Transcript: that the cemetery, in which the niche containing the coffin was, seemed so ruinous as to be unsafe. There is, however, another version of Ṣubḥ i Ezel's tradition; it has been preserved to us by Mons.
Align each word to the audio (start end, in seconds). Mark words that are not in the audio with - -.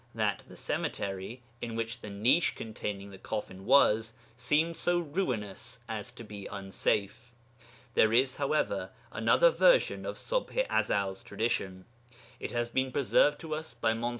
that 0.15 0.41
the 0.47 0.57
cemetery, 0.57 1.43
in 1.61 1.75
which 1.75 2.01
the 2.01 2.09
niche 2.09 2.55
containing 2.55 3.11
the 3.11 3.19
coffin 3.19 3.67
was, 3.67 4.13
seemed 4.35 4.75
so 4.75 4.97
ruinous 4.97 5.79
as 5.87 6.09
to 6.11 6.23
be 6.23 6.47
unsafe. 6.47 7.35
There 7.93 8.11
is, 8.11 8.37
however, 8.37 8.89
another 9.11 9.51
version 9.51 10.03
of 10.07 10.15
Ṣubḥ 10.17 10.65
i 10.71 10.81
Ezel's 10.81 11.21
tradition; 11.21 11.85
it 12.39 12.49
has 12.49 12.71
been 12.71 12.91
preserved 12.91 13.37
to 13.41 13.53
us 13.53 13.75
by 13.75 13.93
Mons. 13.93 14.09